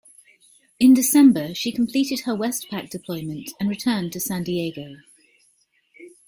[0.79, 4.95] In December, she completed her WestPac deployment and returned to San Diego.